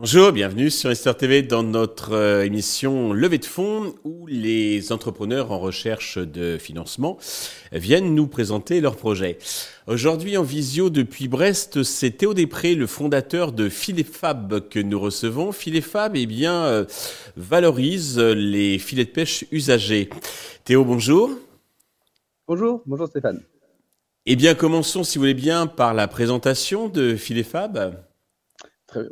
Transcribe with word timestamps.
Bonjour, 0.00 0.32
bienvenue 0.32 0.70
sur 0.70 0.90
Esther 0.90 1.14
TV 1.14 1.42
dans 1.42 1.62
notre 1.62 2.14
euh, 2.14 2.42
émission 2.42 3.12
Levée 3.12 3.36
de 3.36 3.44
fonds 3.44 3.94
où 4.02 4.26
les 4.26 4.92
entrepreneurs 4.92 5.52
en 5.52 5.58
recherche 5.58 6.16
de 6.16 6.56
financement 6.56 7.18
viennent 7.70 8.14
nous 8.14 8.26
présenter 8.26 8.80
leurs 8.80 8.96
projets. 8.96 9.36
Aujourd'hui 9.86 10.38
en 10.38 10.42
visio 10.42 10.88
depuis 10.88 11.28
Brest, 11.28 11.82
c'est 11.82 12.12
Théo 12.12 12.32
Després, 12.32 12.76
le 12.76 12.86
fondateur 12.86 13.52
de 13.52 13.68
Filefab 13.68 14.70
que 14.70 14.78
nous 14.78 14.98
recevons. 14.98 15.52
Filefab 15.52 16.16
eh 16.16 16.24
bien, 16.24 16.64
euh, 16.64 16.86
valorise 17.36 18.18
les 18.18 18.78
filets 18.78 19.04
de 19.04 19.10
pêche 19.10 19.44
usagés. 19.52 20.08
Théo, 20.64 20.82
bonjour. 20.82 21.30
Bonjour, 22.48 22.82
bonjour 22.86 23.06
Stéphane. 23.06 23.42
Eh 24.24 24.34
bien, 24.34 24.54
commençons, 24.54 25.04
si 25.04 25.18
vous 25.18 25.24
voulez 25.24 25.34
bien, 25.34 25.66
par 25.66 25.92
la 25.92 26.08
présentation 26.08 26.88
de 26.88 27.16
Filefab. 27.16 28.02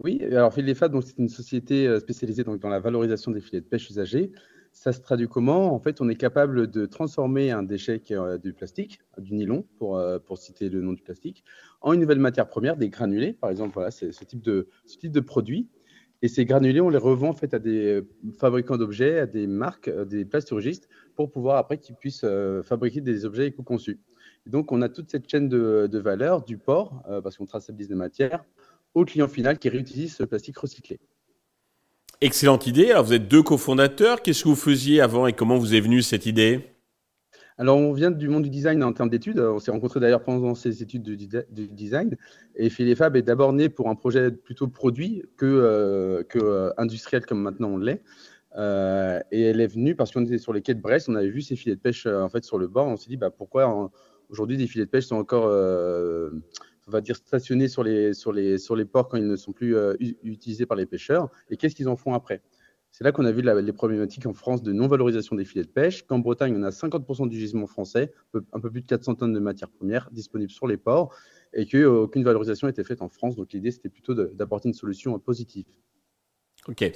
Oui, 0.02 0.20
alors 0.24 0.52
Filefab, 0.52 0.98
c'est 1.02 1.18
une 1.18 1.28
société 1.28 1.86
euh, 1.86 2.00
spécialisée 2.00 2.42
donc, 2.44 2.60
dans 2.60 2.68
la 2.68 2.80
valorisation 2.80 3.30
des 3.30 3.40
filets 3.40 3.60
de 3.60 3.66
pêche 3.66 3.88
usagés. 3.90 4.32
Ça 4.72 4.92
se 4.92 5.00
traduit 5.00 5.28
comment? 5.28 5.72
En 5.72 5.78
fait, 5.78 6.00
on 6.00 6.08
est 6.08 6.16
capable 6.16 6.68
de 6.68 6.86
transformer 6.86 7.50
un 7.50 7.62
déchet 7.62 8.02
euh, 8.10 8.38
du 8.38 8.52
plastique, 8.52 9.00
du 9.18 9.34
nylon, 9.34 9.64
pour, 9.76 9.96
euh, 9.96 10.18
pour 10.18 10.38
citer 10.38 10.68
le 10.68 10.80
nom 10.80 10.92
du 10.92 11.02
plastique, 11.02 11.44
en 11.80 11.92
une 11.92 12.00
nouvelle 12.00 12.18
matière 12.18 12.48
première, 12.48 12.76
des 12.76 12.88
granulés, 12.88 13.32
par 13.32 13.50
exemple. 13.50 13.74
Voilà, 13.74 13.90
c'est 13.90 14.12
ce 14.12 14.24
type 14.24 14.42
de 14.42 14.68
ce 14.86 14.98
type 14.98 15.12
de 15.12 15.20
produit. 15.20 15.68
Et 16.22 16.28
ces 16.28 16.44
granulés, 16.44 16.80
on 16.80 16.90
les 16.90 16.98
revend 16.98 17.28
en 17.28 17.32
fait 17.32 17.54
à 17.54 17.60
des 17.60 18.02
fabricants 18.38 18.76
d'objets, 18.76 19.20
à 19.20 19.26
des 19.26 19.46
marques, 19.46 19.88
des 20.06 20.24
plasturgistes, 20.24 20.88
pour 21.14 21.30
pouvoir 21.30 21.58
après 21.58 21.78
qu'ils 21.78 21.94
puissent 21.94 22.26
fabriquer 22.64 23.00
des 23.00 23.24
objets 23.24 23.46
éco-conçus. 23.46 24.00
Donc, 24.44 24.72
on 24.72 24.82
a 24.82 24.88
toute 24.88 25.10
cette 25.10 25.28
chaîne 25.30 25.48
de, 25.48 25.86
de 25.86 25.98
valeur 26.00 26.44
du 26.44 26.58
port, 26.58 27.04
parce 27.22 27.36
qu'on 27.36 27.46
traçabilise 27.46 27.88
les 27.88 27.94
matières, 27.94 28.44
au 28.94 29.04
client 29.04 29.28
final 29.28 29.58
qui 29.58 29.68
réutilise 29.68 30.16
ce 30.16 30.24
plastique 30.24 30.58
recyclé. 30.58 30.98
Excellente 32.20 32.66
idée. 32.66 32.90
Alors, 32.90 33.04
vous 33.04 33.12
êtes 33.12 33.28
deux 33.28 33.44
cofondateurs. 33.44 34.22
Qu'est-ce 34.22 34.42
que 34.42 34.48
vous 34.48 34.56
faisiez 34.56 35.00
avant 35.00 35.28
et 35.28 35.32
comment 35.32 35.56
vous 35.56 35.74
est 35.74 35.80
venue 35.80 36.02
cette 36.02 36.26
idée? 36.26 36.74
Alors, 37.58 37.76
on 37.76 37.92
vient 37.92 38.10
du 38.10 38.28
monde 38.28 38.42
du 38.42 38.50
design 38.50 38.82
en 38.82 38.92
termes 38.92 39.08
d'études. 39.08 39.38
On 39.38 39.60
s'est 39.60 39.70
rencontrés 39.70 40.00
d'ailleurs 40.00 40.24
pendant 40.24 40.56
ces 40.56 40.82
études 40.82 41.02
de, 41.02 41.14
design. 41.66 42.16
Et 42.56 42.70
Philefab 42.70 43.14
est 43.14 43.22
d'abord 43.22 43.52
né 43.52 43.68
pour 43.68 43.88
un 43.88 43.94
projet 43.94 44.32
plutôt 44.32 44.66
produit 44.66 45.22
que, 45.36 45.46
euh, 45.46 46.24
que 46.24 46.38
euh, 46.40 46.70
industriel 46.76 47.24
comme 47.24 47.40
maintenant 47.40 47.68
on 47.68 47.78
l'est. 47.78 48.02
Euh, 48.56 49.20
et 49.30 49.42
elle 49.42 49.60
est 49.60 49.66
venue 49.68 49.94
parce 49.94 50.10
qu'on 50.10 50.24
était 50.24 50.38
sur 50.38 50.52
les 50.52 50.60
quais 50.60 50.74
de 50.74 50.80
Brest. 50.80 51.08
On 51.08 51.14
avait 51.14 51.30
vu 51.30 51.42
ces 51.42 51.54
filets 51.54 51.76
de 51.76 51.80
pêche 51.80 52.06
en 52.06 52.28
fait 52.28 52.44
sur 52.44 52.58
le 52.58 52.66
bord. 52.66 52.86
On 52.88 52.96
s'est 52.96 53.10
dit 53.10 53.16
bah, 53.16 53.30
pourquoi 53.30 53.90
aujourd'hui 54.28 54.56
des 54.56 54.66
filets 54.66 54.86
de 54.86 54.90
pêche 54.90 55.06
sont 55.06 55.16
encore 55.16 55.48
on 56.88 56.90
va 56.90 57.00
dire, 57.00 57.16
stationnés 57.16 57.68
sur 57.68 57.84
les, 57.84 58.14
sur, 58.14 58.32
les, 58.32 58.58
sur 58.58 58.74
les 58.74 58.84
ports 58.84 59.08
quand 59.08 59.18
ils 59.18 59.26
ne 59.26 59.36
sont 59.36 59.52
plus 59.52 59.76
euh, 59.76 59.94
utilisés 60.22 60.66
par 60.66 60.76
les 60.76 60.86
pêcheurs 60.86 61.30
et 61.50 61.56
qu'est-ce 61.56 61.76
qu'ils 61.76 61.88
en 61.88 61.96
font 61.96 62.14
après? 62.14 62.42
C'est 62.90 63.04
là 63.04 63.12
qu'on 63.12 63.26
a 63.26 63.32
vu 63.32 63.42
les 63.42 63.72
problématiques 63.72 64.26
en 64.26 64.32
France 64.32 64.62
de 64.62 64.72
non-valorisation 64.72 65.36
des 65.36 65.44
filets 65.44 65.64
de 65.64 65.70
pêche. 65.70 66.06
Qu'en 66.06 66.18
Bretagne, 66.18 66.56
on 66.56 66.62
a 66.62 66.70
50% 66.70 67.28
du 67.28 67.38
gisement 67.38 67.66
français, 67.66 68.12
un 68.52 68.60
peu 68.60 68.70
plus 68.70 68.80
de 68.80 68.86
400 68.86 69.16
tonnes 69.16 69.34
de 69.34 69.38
matières 69.38 69.68
premières 69.68 70.10
disponibles 70.10 70.50
sur 70.50 70.66
les 70.66 70.78
ports 70.78 71.14
et 71.52 71.66
qu'aucune 71.66 72.24
valorisation 72.24 72.66
n'a 72.66 72.70
été 72.70 72.82
faite 72.84 73.02
en 73.02 73.10
France. 73.10 73.36
Donc 73.36 73.52
l'idée, 73.52 73.70
c'était 73.70 73.90
plutôt 73.90 74.14
d'apporter 74.14 74.68
une 74.68 74.74
solution 74.74 75.18
positive. 75.18 75.66
Ok. 76.66 76.90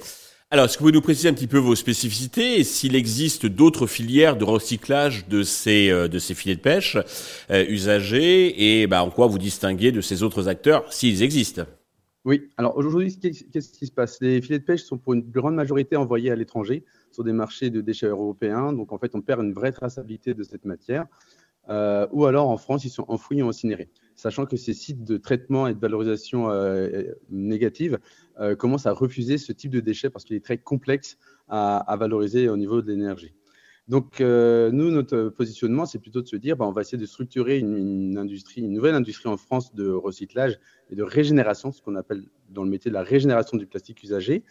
Alors, 0.53 0.65
est-ce 0.65 0.77
que 0.77 0.83
vous 0.83 0.89
pouvez 0.89 0.93
nous 0.93 1.01
préciser 1.01 1.29
un 1.29 1.33
petit 1.33 1.47
peu 1.47 1.57
vos 1.57 1.73
spécificités 1.73 2.59
et 2.59 2.63
s'il 2.63 2.95
existe 2.95 3.47
d'autres 3.47 3.87
filières 3.87 4.37
de 4.37 4.43
recyclage 4.43 5.27
de 5.27 5.41
ces, 5.41 5.89
euh, 5.89 6.07
de 6.07 6.19
ces 6.19 6.35
filets 6.35 6.55
de 6.55 6.61
pêche 6.61 6.95
euh, 7.49 7.65
usagés 7.67 8.81
et 8.81 8.85
bah, 8.85 9.03
en 9.03 9.09
quoi 9.09 9.25
vous 9.25 9.39
distinguez 9.39 9.91
de 9.91 9.99
ces 9.99 10.21
autres 10.21 10.47
acteurs 10.47 10.93
s'ils 10.93 11.23
existent? 11.23 11.63
Oui, 12.23 12.51
alors 12.57 12.77
aujourd'hui, 12.77 13.17
qu'est-ce 13.19 13.73
qui 13.73 13.87
se 13.87 13.91
passe? 13.91 14.19
Les 14.21 14.43
filets 14.43 14.59
de 14.59 14.63
pêche 14.63 14.83
sont 14.83 14.99
pour 14.99 15.15
une 15.15 15.23
grande 15.23 15.55
majorité 15.55 15.95
envoyés 15.95 16.29
à 16.29 16.35
l'étranger 16.35 16.85
sur 17.11 17.23
des 17.23 17.33
marchés 17.33 17.71
de 17.71 17.81
déchets 17.81 18.05
européens. 18.05 18.73
Donc 18.73 18.93
en 18.93 18.99
fait, 18.99 19.15
on 19.15 19.21
perd 19.21 19.43
une 19.43 19.53
vraie 19.53 19.71
traçabilité 19.71 20.35
de 20.35 20.43
cette 20.43 20.65
matière. 20.65 21.07
Euh, 21.69 22.07
ou 22.11 22.25
alors 22.25 22.49
en 22.49 22.57
France, 22.57 22.85
ils 22.85 22.89
sont 22.89 23.05
enfouis 23.07 23.39
et 23.39 23.41
incinérés. 23.41 23.89
Sachant 24.15 24.45
que 24.45 24.57
ces 24.57 24.73
sites 24.73 25.03
de 25.03 25.17
traitement 25.17 25.67
et 25.67 25.73
de 25.73 25.79
valorisation 25.79 26.49
euh, 26.49 27.03
négative 27.29 27.99
euh, 28.39 28.55
commencent 28.55 28.85
à 28.85 28.91
refuser 28.91 29.37
ce 29.37 29.51
type 29.51 29.71
de 29.71 29.79
déchets 29.79 30.09
parce 30.09 30.25
qu'il 30.25 30.35
est 30.35 30.43
très 30.43 30.57
complexe 30.57 31.17
à, 31.49 31.95
valoriser 31.99 32.49
au 32.49 32.57
niveau 32.57 32.81
de 32.81 32.91
l'énergie. 32.91 33.33
Donc, 33.89 34.21
nous, 34.21 34.91
notre 34.91 35.27
positionnement, 35.29 35.85
c'est 35.85 35.99
plutôt 35.99 36.21
de 36.21 36.27
se 36.27 36.37
dire, 36.37 36.55
bah, 36.55 36.65
on 36.65 36.71
va 36.71 36.81
essayer 36.81 36.97
de 36.97 37.05
structurer 37.05 37.59
une, 37.59 38.17
une 38.55 38.73
nouvelle 38.73 38.95
industrie 38.95 39.27
en 39.27 39.35
France 39.35 39.75
de 39.75 39.89
recyclage 39.89 40.57
et 40.89 40.95
de 40.95 41.03
régénération, 41.03 41.71
ce 41.71 41.81
qu'on 41.81 41.95
appelle 41.95 42.23
dans 42.49 42.63
le 42.63 42.69
métier 42.69 42.89
de 42.89 42.93
la 42.93 43.03
régénération 43.03 43.57
du 43.57 43.67
plastique 43.67 44.01
usagé. 44.01 44.43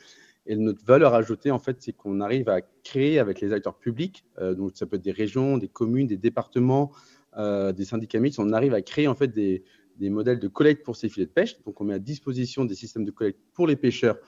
Et 0.46 0.56
notre 0.56 0.84
valeur 0.84 1.14
ajoutée, 1.14 1.50
en 1.50 1.58
fait, 1.58 1.76
c'est 1.80 1.92
qu'on 1.92 2.20
arrive 2.20 2.48
à 2.48 2.60
créer 2.82 3.18
avec 3.20 3.40
les 3.40 3.52
acteurs 3.52 3.78
publics, 3.78 4.24
euh, 4.38 4.54
donc 4.54 4.72
ça 4.74 4.86
peut 4.86 4.96
être 4.96 5.02
des 5.02 5.12
régions, 5.12 5.56
des 5.56 5.68
communes, 5.68 6.08
des 6.08 6.16
départements, 6.16 6.90
euh, 7.36 7.72
des 7.72 7.84
syndicats 7.84 8.18
mixtes, 8.18 8.40
on 8.40 8.52
arrive 8.52 8.74
à 8.74 8.82
créer 8.82 9.06
en 9.06 9.14
fait 9.14 9.28
des, 9.28 9.62
modèles 10.00 10.40
de 10.40 10.48
collecte 10.48 10.84
pour 10.84 10.96
ces 10.96 11.08
filets 11.08 11.26
de 11.26 11.30
pêche. 11.30 11.62
Donc 11.62 11.80
on 11.80 11.84
met 11.84 11.94
à 11.94 12.00
disposition 12.00 12.64
des 12.64 12.74
systèmes 12.74 13.04
de 13.04 13.12
collecte 13.12 13.38
pour 13.54 13.68
les 13.68 13.76
pêcheurs 13.76 14.18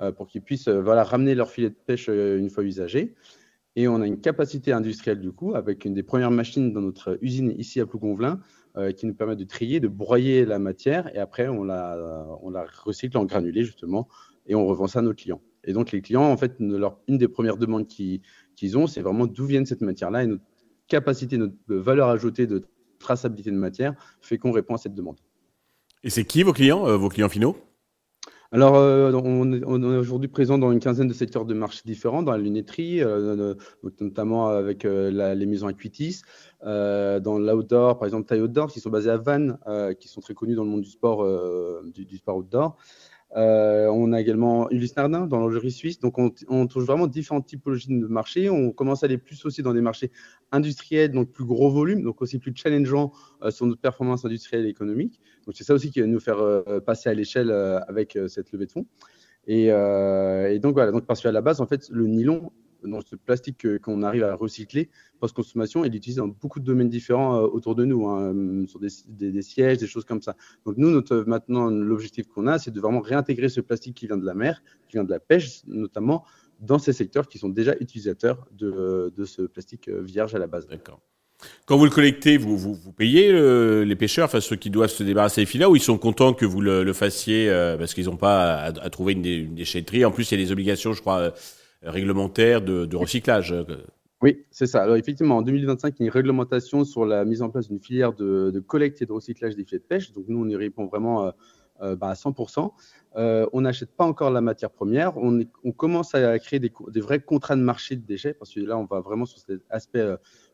euh, 0.00 0.10
pour 0.10 0.26
qu'ils 0.26 0.42
puissent 0.42 0.68
ramener 0.68 1.36
leurs 1.36 1.50
filets 1.50 1.70
de 1.70 1.76
pêche 1.86 2.08
une 2.08 2.50
fois 2.50 2.64
usagés. 2.64 3.14
Et 3.76 3.86
on 3.86 4.00
a 4.00 4.06
une 4.08 4.20
capacité 4.20 4.72
industrielle 4.72 5.20
du 5.20 5.30
coup, 5.30 5.54
avec 5.54 5.84
une 5.84 5.94
des 5.94 6.02
premières 6.02 6.32
machines 6.32 6.72
dans 6.72 6.80
notre 6.80 7.16
usine 7.22 7.54
ici 7.56 7.78
à 7.80 7.86
Plougonvelin, 7.86 8.40
qui 8.96 9.06
nous 9.06 9.14
permet 9.14 9.36
de 9.36 9.44
trier, 9.44 9.78
de 9.78 9.86
broyer 9.86 10.44
la 10.44 10.58
matière, 10.58 11.14
et 11.14 11.18
après 11.18 11.46
on 11.46 11.62
la, 11.62 12.26
recycle 12.82 13.16
en 13.16 13.24
granulés 13.24 13.62
justement, 13.62 14.08
et 14.46 14.56
on 14.56 14.66
revend 14.66 14.88
ça 14.88 14.98
à 14.98 15.02
nos 15.02 15.14
clients. 15.14 15.40
Et 15.64 15.72
donc, 15.72 15.92
les 15.92 16.00
clients, 16.02 16.24
en 16.24 16.36
fait, 16.36 16.56
une 16.60 17.18
des 17.18 17.28
premières 17.28 17.56
demandes 17.56 17.86
qu'ils 17.86 18.78
ont, 18.78 18.86
c'est 18.86 19.02
vraiment 19.02 19.26
d'où 19.26 19.44
vient 19.44 19.64
cette 19.64 19.82
matière-là 19.82 20.24
et 20.24 20.26
notre 20.26 20.44
capacité, 20.88 21.38
notre 21.38 21.54
valeur 21.68 22.08
ajoutée 22.08 22.46
de 22.46 22.64
traçabilité 22.98 23.50
de 23.50 23.56
matière 23.56 23.94
fait 24.20 24.38
qu'on 24.38 24.52
répond 24.52 24.74
à 24.74 24.78
cette 24.78 24.94
demande. 24.94 25.16
Et 26.04 26.10
c'est 26.10 26.24
qui 26.24 26.42
vos 26.42 26.52
clients, 26.52 26.86
euh, 26.86 26.96
vos 26.96 27.08
clients 27.08 27.28
finaux? 27.28 27.56
Alors, 28.52 28.74
euh, 28.74 29.12
on, 29.12 29.52
est 29.52 29.96
aujourd'hui 29.96 30.28
présent 30.28 30.58
dans 30.58 30.72
une 30.72 30.80
quinzaine 30.80 31.06
de 31.06 31.12
secteurs 31.12 31.44
de 31.44 31.54
marché 31.54 31.82
différents, 31.84 32.24
dans 32.24 32.32
la 32.32 32.38
lunetterie, 32.38 33.00
euh, 33.00 33.54
notamment 34.00 34.48
avec 34.48 34.82
les 34.82 35.46
maisons 35.46 35.68
Acuitis, 35.68 36.22
dans 36.64 37.38
l'outdoor, 37.38 37.98
par 37.98 38.06
exemple 38.06 38.26
Taille 38.26 38.40
Outdoor, 38.40 38.72
qui 38.72 38.80
sont 38.80 38.90
basés 38.90 39.10
à 39.10 39.18
Vannes, 39.18 39.56
qui 40.00 40.08
sont 40.08 40.20
très 40.20 40.34
connus 40.34 40.56
dans 40.56 40.64
le 40.64 40.70
monde 40.70 40.80
du 40.80 40.90
sport, 40.90 41.24
du, 41.94 42.04
du, 42.04 42.16
sport 42.16 42.38
outdoor. 42.38 42.76
Euh, 43.36 43.86
on 43.88 44.12
a 44.12 44.20
également 44.20 44.68
Ulysse 44.70 44.96
Nardin 44.96 45.26
dans 45.26 45.38
l'ingénierie 45.38 45.70
suisse. 45.70 46.00
Donc, 46.00 46.18
on, 46.18 46.66
touche 46.66 46.84
vraiment 46.84 47.06
différentes 47.06 47.46
typologies 47.46 47.88
de 47.88 48.06
marchés. 48.06 48.50
On 48.50 48.72
commence 48.72 49.02
à 49.02 49.06
aller 49.06 49.18
plus 49.18 49.44
aussi 49.44 49.62
dans 49.62 49.72
des 49.72 49.80
marchés 49.80 50.10
industriels, 50.52 51.12
donc 51.12 51.30
plus 51.30 51.44
gros 51.44 51.70
volume, 51.70 52.02
donc 52.02 52.20
aussi 52.22 52.38
plus 52.38 52.52
challengeant 52.54 53.12
euh, 53.42 53.50
sur 53.50 53.66
notre 53.66 53.80
performance 53.80 54.24
industrielle 54.24 54.66
et 54.66 54.70
économique. 54.70 55.20
Donc, 55.46 55.54
c'est 55.56 55.64
ça 55.64 55.74
aussi 55.74 55.90
qui 55.90 56.00
va 56.00 56.06
nous 56.06 56.20
faire 56.20 56.38
euh, 56.38 56.80
passer 56.80 57.08
à 57.08 57.14
l'échelle 57.14 57.50
avec 57.88 58.18
cette 58.28 58.52
levée 58.52 58.66
de 58.66 58.72
fonds. 58.72 58.86
Et, 59.46 59.66
et, 59.66 60.58
donc, 60.58 60.74
voilà. 60.74 60.92
Donc, 60.92 61.06
parce 61.06 61.22
qu'à 61.22 61.32
la 61.32 61.40
base, 61.40 61.60
en 61.60 61.66
fait, 61.66 61.88
le 61.90 62.06
nylon 62.06 62.52
dans 62.84 63.00
ce 63.00 63.16
plastique 63.16 63.78
qu'on 63.78 64.02
arrive 64.02 64.24
à 64.24 64.34
recycler 64.34 64.90
post-consommation, 65.20 65.84
il 65.84 65.94
est 65.94 65.96
utilisé 65.96 66.20
dans 66.20 66.28
beaucoup 66.28 66.58
de 66.58 66.64
domaines 66.64 66.88
différents 66.88 67.36
euh, 67.36 67.46
autour 67.46 67.76
de 67.76 67.84
nous, 67.84 68.08
hein, 68.08 68.34
euh, 68.34 68.66
sur 68.66 68.80
des, 68.80 69.42
sièges, 69.42 69.78
des 69.78 69.86
choses 69.86 70.04
comme 70.04 70.22
ça. 70.22 70.34
Donc 70.66 70.76
nous, 70.78 70.90
notre, 70.90 71.24
maintenant, 71.26 71.70
l'objectif 71.70 72.26
qu'on 72.26 72.46
a, 72.46 72.58
c'est 72.58 72.72
de 72.72 72.80
vraiment 72.80 73.00
réintégrer 73.00 73.48
ce 73.48 73.60
plastique 73.60 73.96
qui 73.96 74.06
vient 74.06 74.16
de 74.16 74.26
la 74.26 74.34
mer, 74.34 74.62
qui 74.88 74.96
vient 74.96 75.04
de 75.04 75.10
la 75.10 75.20
pêche 75.20 75.62
notamment, 75.66 76.24
dans 76.58 76.78
ces 76.78 76.92
secteurs 76.92 77.28
qui 77.28 77.38
sont 77.38 77.48
déjà 77.48 77.74
utilisateurs 77.80 78.46
de, 78.52 79.12
ce 79.24 79.42
plastique 79.42 79.88
euh, 79.88 80.02
vierge 80.02 80.34
à 80.34 80.38
la 80.38 80.46
base. 80.46 80.66
D'accord. 80.66 81.00
Quand 81.64 81.78
vous 81.78 81.86
le 81.86 81.90
collectez, 81.90 82.36
vous, 82.36 82.58
vous, 82.58 82.92
payez 82.92 83.32
les 83.32 83.96
pêcheurs, 83.96 84.26
enfin 84.26 84.42
ceux 84.42 84.56
qui 84.56 84.68
doivent 84.68 84.90
se 84.90 85.02
débarrasser 85.02 85.40
des 85.40 85.46
filets, 85.46 85.64
ou 85.64 85.74
ils 85.74 85.80
sont 85.80 85.96
contents 85.96 86.34
que 86.34 86.44
vous 86.44 86.60
le, 86.60 86.92
fassiez 86.92 87.48
parce 87.78 87.94
qu'ils 87.94 88.04
n'ont 88.04 88.18
pas 88.18 88.56
à, 88.56 88.90
trouver 88.90 89.14
une, 89.14 89.54
déchetterie. 89.54 90.04
En 90.04 90.10
plus, 90.10 90.30
il 90.30 90.38
y 90.38 90.42
a 90.42 90.44
des 90.44 90.52
obligations, 90.52 90.92
je 90.92 91.00
crois, 91.00 91.32
réglementaire 91.82 92.62
de, 92.62 92.96
recyclage. 92.96 93.54
Oui, 94.22 94.44
c'est 94.50 94.66
ça. 94.66 94.82
Alors 94.82 94.96
effectivement, 94.96 95.38
en 95.38 95.42
2025, 95.42 95.94
il 95.98 96.00
y 96.00 96.02
a 96.02 96.06
une 96.06 96.12
réglementation 96.12 96.84
sur 96.84 97.06
la 97.06 97.24
mise 97.24 97.40
en 97.40 97.48
place 97.48 97.68
d'une 97.68 97.80
filière 97.80 98.12
de, 98.12 98.62
collecte 98.66 99.00
et 99.00 99.06
de 99.06 99.12
recyclage 99.12 99.56
des 99.56 99.64
filets 99.64 99.78
de 99.78 99.84
pêche. 99.84 100.12
Donc 100.12 100.26
nous, 100.28 100.44
on 100.44 100.48
y 100.48 100.56
répond 100.56 100.86
vraiment 100.86 101.26
euh, 101.26 101.30
euh, 101.80 101.96
bah, 101.96 102.10
à 102.10 102.14
100%. 102.14 102.70
Euh, 103.16 103.46
on 103.54 103.62
n'achète 103.62 103.90
pas 103.96 104.04
encore 104.04 104.30
la 104.30 104.42
matière 104.42 104.70
première. 104.70 105.16
On, 105.16 105.42
commence 105.72 106.14
à 106.14 106.38
créer 106.38 106.60
des, 106.60 106.70
vrais 107.00 107.20
contrats 107.20 107.56
de 107.56 107.62
marché 107.62 107.96
de 107.96 108.04
déchets 108.04 108.34
parce 108.34 108.52
que 108.52 108.60
là, 108.60 108.76
on 108.76 108.84
va 108.84 109.00
vraiment 109.00 109.24
sur 109.24 109.38
cet 109.38 109.62
aspect 109.70 110.04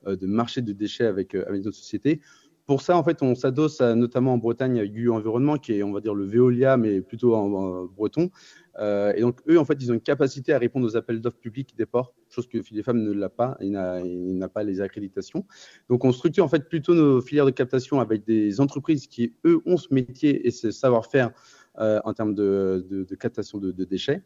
de 0.07 0.27
marché 0.27 0.63
de 0.63 0.73
déchets 0.73 1.07
avec, 1.07 1.35
avec 1.35 1.65
notre 1.65 1.77
société 1.77 2.21
pour 2.67 2.83
ça, 2.83 2.97
en 2.97 3.05
fait, 3.05 3.23
on 3.23 3.37
s'adosse 3.37 3.81
notamment 3.81 4.35
en 4.35 4.39
Bretagne 4.39 4.81
à 4.81 4.87
GU 4.87 5.09
Environnement, 5.09 5.57
qui 5.57 5.75
est, 5.75 5.83
on 5.85 5.93
va 5.93 6.01
dire, 6.01 6.15
le 6.15 6.25
Veolia, 6.25 6.77
mais 6.77 7.01
plutôt 7.01 7.35
en, 7.35 7.85
breton. 7.85 8.31
Euh, 8.79 9.13
et 9.15 9.21
donc, 9.21 9.41
eux, 9.49 9.59
en 9.59 9.65
fait, 9.65 9.79
ils 9.81 9.91
ont 9.91 9.95
une 9.95 10.01
capacité 10.01 10.53
à 10.53 10.59
répondre 10.59 10.85
aux 10.85 10.97
appels 10.97 11.21
d'offres 11.21 11.39
publics 11.39 11.77
des 11.77 11.87
ports, 11.87 12.13
chose 12.29 12.49
que 12.49 12.61
Femmes 12.83 13.03
ne 13.03 13.13
l'a 13.13 13.29
pas, 13.29 13.57
il 13.61 13.71
n'a 13.71 14.49
pas 14.49 14.65
les 14.65 14.81
accréditations. 14.81 15.47
Donc, 15.89 16.05
on 16.05 16.11
structure 16.11 16.45
en 16.45 16.49
fait 16.49 16.69
plutôt 16.69 16.95
nos 16.95 17.21
filières 17.21 17.47
de 17.47 17.51
captation 17.53 18.01
avec 18.01 18.25
des 18.25 18.61
entreprises 18.61 19.07
qui, 19.07 19.35
eux, 19.45 19.61
ont 19.65 19.77
ce 19.77 19.95
métier 19.95 20.47
et 20.47 20.51
ce 20.51 20.73
savoir-faire 20.73 21.31
euh, 21.79 22.01
en 22.05 22.15
termes 22.15 22.35
de, 22.35 23.07
captation 23.21 23.59
de, 23.59 23.85
déchets. 23.85 24.23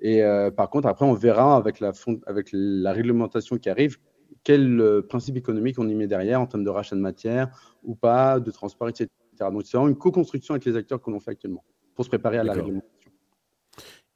Et 0.00 0.22
euh, 0.22 0.50
par 0.50 0.70
contre, 0.70 0.86
après, 0.86 1.04
on 1.04 1.14
verra 1.14 1.56
avec 1.56 1.80
la, 1.80 1.92
avec 2.26 2.50
la 2.52 2.92
réglementation 2.92 3.58
qui 3.58 3.68
arrive 3.68 3.98
quel 4.44 4.80
euh, 4.80 5.02
principe 5.02 5.36
économique 5.36 5.78
on 5.78 5.88
y 5.88 5.94
met 5.94 6.06
derrière 6.06 6.40
en 6.40 6.46
termes 6.46 6.64
de 6.64 6.70
rachat 6.70 6.96
de 6.96 7.00
matière 7.00 7.76
ou 7.82 7.94
pas, 7.94 8.40
de 8.40 8.50
transport, 8.50 8.88
etc. 8.88 9.08
Donc, 9.38 9.62
c'est 9.64 9.76
vraiment 9.76 9.88
une 9.88 9.96
co-construction 9.96 10.54
avec 10.54 10.64
les 10.64 10.76
acteurs 10.76 11.00
que 11.00 11.10
l'on 11.10 11.20
fait 11.20 11.32
actuellement 11.32 11.64
pour 11.94 12.04
se 12.04 12.10
préparer 12.10 12.38
à 12.38 12.44
la 12.44 12.52
réglementation. 12.52 13.10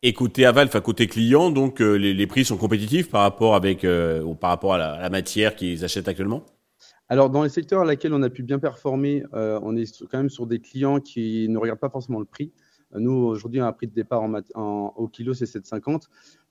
Et 0.02 0.12
côté 0.12 0.44
aval, 0.44 0.68
enfin 0.68 0.80
côté 0.80 1.06
client, 1.06 1.50
donc 1.50 1.80
euh, 1.80 1.94
les, 1.94 2.26
prix 2.26 2.44
sont 2.44 2.56
compétitifs 2.56 3.10
par 3.10 3.22
rapport 3.22 3.54
avec 3.54 3.82
euh, 3.82 4.34
par 4.34 4.50
rapport 4.50 4.74
à 4.74 4.78
la, 4.78 5.10
matière 5.10 5.56
qu'ils 5.56 5.84
achètent 5.84 6.06
actuellement? 6.06 6.44
Alors 7.08 7.30
dans 7.30 7.42
les 7.42 7.48
secteurs 7.48 7.80
à 7.80 7.84
laquelle 7.84 8.12
on 8.12 8.22
a 8.22 8.28
pu 8.28 8.42
bien 8.42 8.58
performer, 8.58 9.24
on 9.32 9.76
est 9.76 10.04
quand 10.10 10.18
même 10.18 10.28
sur 10.28 10.46
des 10.46 10.60
clients 10.60 11.00
qui 11.00 11.48
ne 11.48 11.56
regardent 11.56 11.80
pas 11.80 11.88
forcément 11.88 12.18
le 12.18 12.26
prix. 12.26 12.52
Nous, 12.94 13.12
aujourd'hui, 13.12 13.60
un 13.60 13.72
prix 13.72 13.88
de 13.88 13.94
départ 13.94 14.22
en, 14.22 14.92
au 14.96 15.08
kilo, 15.08 15.34
c'est 15.34 15.44
7,50, 15.44 16.02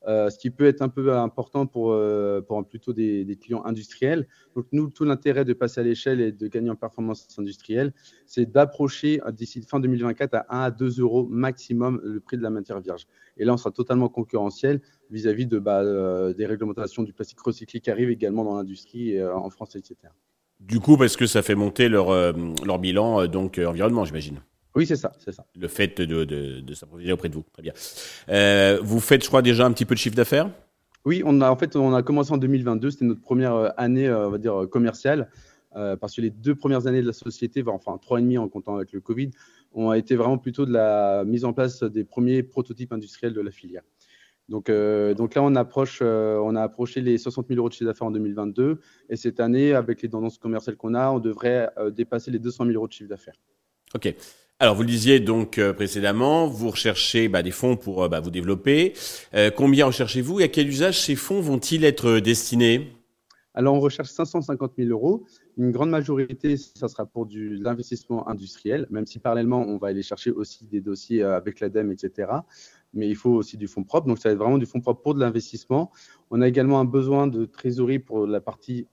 euh, 0.07 0.29
ce 0.29 0.37
qui 0.37 0.51
peut 0.51 0.65
être 0.65 0.81
un 0.81 0.89
peu 0.89 1.13
important 1.13 1.65
pour, 1.65 1.91
euh, 1.91 2.41
plutôt 2.69 2.93
des, 2.93 3.37
clients 3.41 3.63
industriels. 3.65 4.27
Donc, 4.55 4.67
nous, 4.71 4.89
tout 4.89 5.03
l'intérêt 5.03 5.45
de 5.45 5.53
passer 5.53 5.81
à 5.81 5.83
l'échelle 5.83 6.21
et 6.21 6.31
de 6.31 6.47
gagner 6.47 6.69
en 6.69 6.75
performance 6.75 7.27
industrielle, 7.37 7.93
c'est 8.25 8.51
d'approcher 8.51 9.21
euh, 9.25 9.31
d'ici 9.31 9.61
fin 9.63 9.79
2024 9.79 10.33
à 10.35 10.45
1 10.49 10.61
à 10.61 10.71
2 10.71 10.99
euros 10.99 11.27
maximum 11.27 11.99
le 12.03 12.19
prix 12.19 12.37
de 12.37 12.43
la 12.43 12.49
matière 12.49 12.79
vierge. 12.79 13.07
Et 13.37 13.45
là, 13.45 13.53
on 13.53 13.57
sera 13.57 13.71
totalement 13.71 14.09
concurrentiel 14.09 14.81
vis-à-vis 15.09 15.47
de, 15.47 15.59
bah, 15.59 16.33
des 16.33 16.45
réglementations 16.45 17.03
du 17.03 17.13
plastique 17.13 17.39
recyclé 17.39 17.79
qui 17.79 17.91
arrivent 17.91 18.09
également 18.09 18.43
dans 18.43 18.55
l'industrie 18.55 19.21
en 19.23 19.49
France, 19.49 19.75
etc. 19.75 19.95
Du 20.59 20.79
coup, 20.79 20.97
parce 20.97 21.15
que 21.15 21.27
ça 21.27 21.41
fait 21.41 21.53
monter 21.53 21.89
leur, 21.89 22.07
leur 22.65 22.79
bilan 22.79 23.27
donc 23.27 23.59
environnement, 23.59 24.05
j'imagine. 24.05 24.39
Oui, 24.75 24.85
c'est 24.85 24.97
ça, 24.97 25.13
c'est 25.19 25.31
ça. 25.31 25.45
Le 25.57 25.69
fait 25.69 26.01
de, 26.01 26.25
de, 26.25 26.59
de 26.59 26.73
s'approvisionner 26.73 27.13
auprès 27.13 27.29
de 27.29 27.35
vous. 27.35 27.45
Très 27.53 27.63
bien. 27.63 27.73
Euh, 28.29 28.79
vous 28.83 28.99
faites, 28.99 29.23
je 29.23 29.27
crois, 29.29 29.41
déjà 29.41 29.65
un 29.65 29.71
petit 29.71 29.85
peu 29.85 29.95
de 29.95 29.99
chiffre 29.99 30.15
d'affaires? 30.15 30.49
Oui, 31.05 31.21
on 31.25 31.39
a, 31.39 31.49
en 31.49 31.55
fait, 31.55 31.77
on 31.77 31.93
a 31.93 32.03
commencé 32.03 32.33
en 32.33 32.37
2022. 32.37 32.91
C'était 32.91 33.05
notre 33.05 33.21
première 33.21 33.55
euh, 33.55 33.69
année, 33.77 34.07
euh, 34.07 34.27
on 34.27 34.31
va 34.31 34.37
dire, 34.37 34.67
commerciale. 34.69 35.29
parce 35.73 36.15
que 36.15 36.21
les 36.21 36.29
deux 36.29 36.55
premières 36.55 36.87
années 36.87 37.01
de 37.01 37.07
la 37.07 37.13
société, 37.13 37.63
enfin 37.67 37.97
trois 38.01 38.19
et 38.19 38.21
demi 38.21 38.37
en 38.37 38.49
comptant 38.49 38.75
avec 38.75 38.91
le 38.91 38.99
Covid, 38.99 39.31
ont 39.73 39.93
été 39.93 40.15
vraiment 40.15 40.37
plutôt 40.37 40.65
de 40.65 40.71
la 40.71 41.23
mise 41.25 41.45
en 41.45 41.53
place 41.53 41.83
des 41.83 42.03
premiers 42.03 42.43
prototypes 42.43 42.93
industriels 42.93 43.33
de 43.33 43.41
la 43.41 43.51
filière. 43.51 43.83
Donc, 44.47 44.71
donc 45.17 45.35
là, 45.35 45.41
on, 45.43 45.53
approche, 45.55 46.01
on 46.01 46.55
a 46.55 46.61
approché 46.61 47.01
les 47.01 47.17
60 47.17 47.47
000 47.49 47.57
euros 47.57 47.67
de 47.67 47.73
chiffre 47.73 47.89
d'affaires 47.89 48.07
en 48.07 48.11
2022. 48.11 48.79
Et 49.09 49.17
cette 49.17 49.41
année, 49.41 49.73
avec 49.73 50.01
les 50.01 50.07
tendances 50.07 50.37
commerciales 50.37 50.77
qu'on 50.77 50.93
a, 50.93 51.09
on 51.09 51.19
devrait 51.19 51.69
dépasser 51.91 52.31
les 52.31 52.39
200 52.39 52.65
000 52.67 52.75
euros 52.75 52.87
de 52.87 52.93
chiffre 52.93 53.09
d'affaires. 53.09 53.35
OK. 53.95 54.15
Alors, 54.59 54.73
vous 54.73 54.83
le 54.83 54.87
disiez 54.87 55.19
donc 55.19 55.57
euh, 55.57 55.73
précédemment, 55.73 56.47
vous 56.47 56.69
recherchez 56.69 57.27
bah, 57.27 57.43
des 57.43 57.51
fonds 57.51 57.75
pour 57.75 58.03
euh, 58.03 58.07
bah, 58.07 58.21
vous 58.21 58.31
développer. 58.31 58.93
Euh, 59.33 59.51
combien 59.51 59.85
recherchez-vous 59.85 60.39
et 60.39 60.43
à 60.43 60.47
quel 60.47 60.69
usage 60.69 61.01
ces 61.01 61.15
fonds 61.15 61.41
vont-ils 61.41 61.83
être 61.83 62.19
destinés? 62.19 62.93
Alors, 63.53 63.75
on 63.75 63.81
recherche 63.81 64.07
550 64.07 64.71
000 64.77 64.91
euros. 64.91 65.25
Une 65.57 65.71
grande 65.71 65.89
majorité, 65.89 66.55
ça 66.55 66.87
sera 66.87 67.05
pour 67.05 67.25
de 67.25 67.61
l'investissement 67.61 68.29
industriel, 68.29 68.87
même 68.91 69.05
si 69.05 69.19
parallèlement, 69.19 69.59
on 69.59 69.77
va 69.77 69.89
aller 69.89 70.03
chercher 70.03 70.31
aussi 70.31 70.65
des 70.67 70.79
dossiers 70.79 71.21
avec 71.21 71.59
l'ADEME, 71.59 71.91
etc 71.91 72.27
mais 72.97 73.09
il 73.09 73.15
faut 73.17 73.31
aussi 73.31 73.57
du 73.57 73.67
fonds 73.67 73.83
propre. 73.83 74.07
Donc, 74.07 74.19
ça 74.19 74.29
va 74.29 74.33
être 74.33 74.39
vraiment 74.39 74.57
du 74.57 74.65
fonds 74.65 74.79
propre 74.79 75.01
pour 75.01 75.15
de 75.15 75.19
l'investissement. 75.19 75.91
On 76.31 76.39
a 76.39 76.47
également 76.47 76.79
un 76.79 76.85
besoin 76.85 77.27
de 77.27 77.43
trésorerie 77.43 77.99
pour 77.99 78.25
la 78.25 78.39
partie 78.39 78.87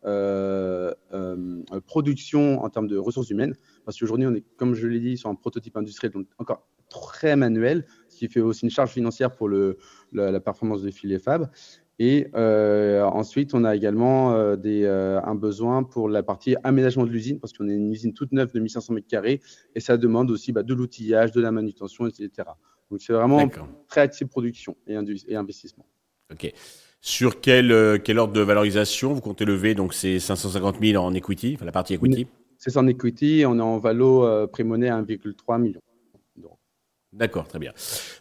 production 1.86 2.64
en 2.64 2.68
termes 2.68 2.88
de 2.88 2.96
ressources 2.96 3.30
humaines. 3.30 3.54
Parce 3.84 3.98
qu'aujourd'hui, 3.98 4.26
on 4.26 4.34
est, 4.34 4.44
comme 4.56 4.74
je 4.74 4.86
l'ai 4.86 5.00
dit, 5.00 5.16
sur 5.16 5.28
un 5.28 5.34
prototype 5.34 5.76
industriel, 5.76 6.12
donc 6.12 6.26
encore 6.38 6.66
très 6.88 7.36
manuel, 7.36 7.86
ce 8.08 8.18
qui 8.18 8.28
fait 8.28 8.40
aussi 8.40 8.64
une 8.64 8.70
charge 8.70 8.90
financière 8.90 9.32
pour 9.32 9.48
le, 9.48 9.78
la, 10.12 10.40
performance 10.40 10.82
de 10.82 10.90
filet 10.90 11.18
Fab. 11.18 11.50
Et 11.98 12.28
euh, 12.34 13.02
ensuite, 13.04 13.54
on 13.54 13.64
a 13.64 13.74
également 13.74 14.56
des, 14.56 14.86
un 14.86 15.34
besoin 15.34 15.84
pour 15.84 16.08
la 16.08 16.22
partie 16.22 16.56
aménagement 16.64 17.04
de 17.04 17.10
l'usine, 17.10 17.40
parce 17.40 17.52
qu'on 17.52 17.68
est 17.68 17.74
une 17.74 17.90
usine 17.90 18.12
toute 18.12 18.32
neuve 18.32 18.52
de 18.52 18.60
1500 18.60 18.94
m2, 18.94 19.40
et 19.74 19.80
ça 19.80 19.96
demande 19.96 20.30
aussi 20.30 20.52
bah, 20.52 20.62
de 20.62 20.74
l'outillage, 20.74 21.32
de 21.32 21.40
la 21.40 21.50
manutention, 21.50 22.06
etc. 22.06 22.48
Donc 22.92 23.00
c'est 23.00 23.14
vraiment 23.14 23.48
très 23.88 24.02
axé 24.02 24.26
production 24.26 24.76
et, 24.86 24.94
et, 25.28 25.34
investissement. 25.34 25.86
Ok. 26.30 26.52
Sur 27.00 27.40
quel, 27.40 27.72
euh, 27.72 27.98
quel 27.98 28.18
ordre 28.18 28.34
de 28.34 28.42
valorisation 28.42 29.14
vous 29.14 29.22
comptez 29.22 29.46
lever 29.46 29.74
donc 29.74 29.94
ces 29.94 30.20
550 30.20 30.76
000 30.80 31.02
en 31.02 31.14
equity, 31.14 31.54
enfin 31.56 31.64
la 31.64 31.72
partie 31.72 31.94
equity? 31.94 32.26
C'est 32.64 32.76
en 32.76 32.86
equity, 32.86 33.42
on 33.44 33.58
est 33.58 33.62
en 33.62 33.78
valo 33.78 34.24
euh, 34.24 34.46
pré-monnaie 34.46 34.88
à 34.88 35.02
1,3 35.02 35.60
million. 35.60 35.80
D'accord, 37.12 37.48
très 37.48 37.58
bien. 37.58 37.72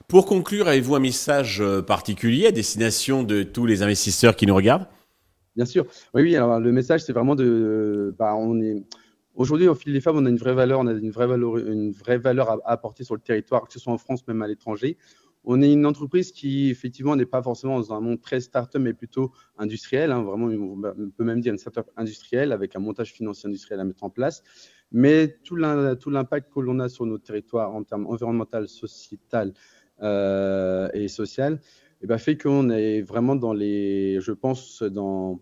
Pour 0.07 0.25
conclure, 0.25 0.67
avez-vous 0.67 0.95
un 0.95 0.99
message 0.99 1.61
euh, 1.61 1.81
particulier 1.81 2.47
à 2.47 2.51
destination 2.51 3.23
de 3.23 3.43
tous 3.43 3.65
les 3.65 3.83
investisseurs 3.83 4.35
qui 4.35 4.47
nous 4.47 4.55
regardent? 4.55 4.88
Bien 5.55 5.65
sûr. 5.65 5.85
Oui, 6.15 6.23
oui. 6.23 6.35
Alors 6.35 6.59
le 6.59 6.71
message, 6.71 7.03
c'est 7.03 7.13
vraiment 7.13 7.35
de, 7.35 8.15
bah, 8.17 8.35
on 8.35 8.59
est, 8.59 8.83
Aujourd'hui, 9.35 9.67
au 9.67 9.75
fil 9.75 9.93
des 9.93 10.01
femmes, 10.01 10.17
on 10.17 10.25
a 10.25 10.29
une 10.29 10.38
vraie 10.38 10.53
valeur, 10.53 10.79
on 10.79 10.88
a 10.88 10.91
une 10.91 11.11
vraie 11.11 11.27
valeur, 11.27 11.57
une 11.57 11.91
vraie 11.91 12.17
valeur 12.17 12.49
à, 12.49 12.57
apporter 12.65 13.03
sur 13.03 13.15
le 13.15 13.21
territoire, 13.21 13.65
que 13.67 13.73
ce 13.73 13.79
soit 13.79 13.93
en 13.93 13.97
France, 13.97 14.27
même 14.27 14.41
à 14.41 14.47
l'étranger. 14.47 14.97
On 15.43 15.61
est 15.61 15.71
une 15.71 15.85
entreprise 15.85 16.31
qui, 16.31 16.69
effectivement, 16.69 17.15
n'est 17.15 17.25
pas 17.25 17.41
forcément 17.41 17.79
dans 17.79 17.93
un 17.93 17.99
monde 17.99 18.21
très 18.21 18.39
start-up, 18.39 18.81
mais 18.81 18.93
plutôt 18.93 19.31
industriel. 19.57 20.11
Hein, 20.11 20.21
vraiment, 20.21 20.47
on 20.47 21.09
peut 21.09 21.23
même 21.23 21.41
dire 21.41 21.51
une 21.53 21.57
start-up 21.57 21.89
industrielle 21.97 22.51
avec 22.51 22.75
un 22.75 22.79
montage 22.79 23.11
financier 23.11 23.47
industriel 23.47 23.79
à 23.79 23.83
mettre 23.83 24.03
en 24.03 24.09
place. 24.09 24.43
Mais 24.91 25.39
tout 25.43 25.55
l'impact 25.55 26.53
que 26.53 26.59
l'on 26.59 26.79
a 26.79 26.89
sur 26.89 27.05
notre 27.05 27.23
territoire 27.23 27.73
en 27.73 27.83
termes 27.83 28.05
environnemental, 28.07 28.67
sociétal 28.67 29.53
euh, 30.01 30.89
et 30.93 31.07
social, 31.07 31.59
eh 32.01 32.07
ben, 32.07 32.17
fait 32.17 32.38
qu'on 32.38 32.69
est 32.69 33.01
vraiment 33.01 33.35
dans 33.35 33.53
les, 33.53 34.19
je 34.19 34.31
pense, 34.31 34.83
dans 34.83 35.41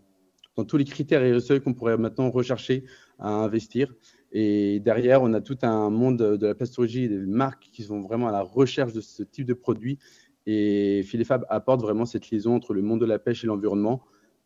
dans 0.56 0.64
tous 0.64 0.76
les 0.76 0.84
critères 0.84 1.22
et 1.22 1.40
seuils 1.40 1.60
qu'on 1.60 1.74
pourrait 1.74 1.96
maintenant 1.96 2.30
rechercher 2.30 2.84
à 3.18 3.30
investir. 3.30 3.94
Et 4.32 4.80
derrière, 4.80 5.22
on 5.22 5.32
a 5.34 5.40
tout 5.40 5.58
un 5.62 5.90
monde 5.90 6.18
de 6.18 6.46
la 6.46 6.54
pasteurologie 6.54 7.04
et 7.04 7.08
des 7.08 7.18
marques 7.18 7.68
qui 7.72 7.82
sont 7.82 8.00
vraiment 8.00 8.28
à 8.28 8.32
la 8.32 8.42
recherche 8.42 8.92
de 8.92 9.00
ce 9.00 9.22
type 9.22 9.46
de 9.46 9.54
produit. 9.54 9.98
Et 10.46 11.02
Philifab 11.04 11.44
apporte 11.48 11.80
vraiment 11.80 12.06
cette 12.06 12.30
liaison 12.30 12.54
entre 12.54 12.72
le 12.72 12.82
monde 12.82 13.00
de 13.00 13.06
la 13.06 13.18
pêche 13.18 13.44
et 13.44 13.46
l'environnement 13.46 14.02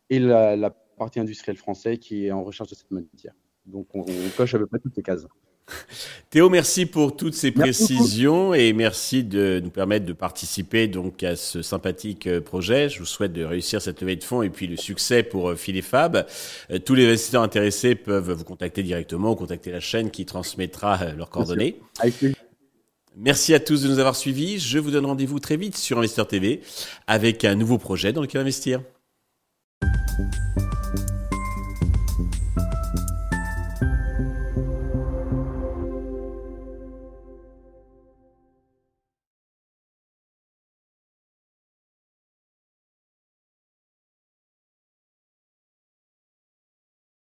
et 0.09 0.19
la, 0.19 0.75
partie 0.97 1.19
industrielle 1.19 1.57
française 1.57 1.97
qui 1.99 2.25
est 2.25 2.31
en 2.31 2.41
recherche 2.41 2.69
de 2.69 2.75
cette 2.75 2.89
matière. 2.89 3.33
Donc, 3.65 3.87
on, 3.93 4.01
on 4.01 4.29
coche 4.37 4.53
à 4.55 4.59
peu 4.59 4.65
près 4.65 4.79
toutes 4.79 4.95
les 4.95 5.03
cases. 5.03 5.27
Théo, 6.29 6.49
merci 6.49 6.85
pour 6.85 7.15
toutes 7.15 7.33
ces 7.33 7.51
précisions 7.51 8.53
et 8.53 8.73
merci 8.73 9.23
de 9.23 9.61
nous 9.63 9.69
permettre 9.69 10.05
de 10.05 10.13
participer 10.13 10.87
donc 10.87 11.23
à 11.23 11.35
ce 11.35 11.61
sympathique 11.61 12.27
euh, 12.27 12.41
projet. 12.41 12.89
Je 12.89 12.99
vous 12.99 13.05
souhaite 13.05 13.33
de 13.33 13.43
réussir 13.43 13.81
cette 13.81 14.01
levée 14.01 14.15
de 14.15 14.23
fonds 14.23 14.41
et 14.41 14.49
puis 14.49 14.67
le 14.67 14.77
succès 14.77 15.23
pour 15.23 15.51
euh, 15.51 15.55
Philifab. 15.55 16.25
Euh, 16.71 16.79
tous 16.79 16.93
les 16.93 17.07
investisseurs 17.07 17.43
intéressés 17.43 17.95
peuvent 17.95 18.31
vous 18.31 18.43
contacter 18.43 18.83
directement 18.83 19.31
ou 19.31 19.35
contacter 19.35 19.71
la 19.71 19.79
chaîne 19.79 20.11
qui 20.11 20.25
transmettra 20.25 21.13
leurs 21.13 21.29
coordonnées. 21.29 21.79
Merci 23.17 23.53
à 23.53 23.59
tous 23.59 23.83
de 23.83 23.87
nous 23.87 23.99
avoir 23.99 24.15
suivis. 24.15 24.59
Je 24.59 24.77
vous 24.77 24.91
donne 24.91 25.05
rendez-vous 25.05 25.39
très 25.39 25.55
vite 25.55 25.77
sur 25.77 25.97
Investeur 25.97 26.27
TV 26.27 26.61
avec 27.07 27.45
un 27.45 27.55
nouveau 27.55 27.77
projet 27.77 28.11
dans 28.11 28.21
lequel 28.21 28.41
investir. 28.41 28.81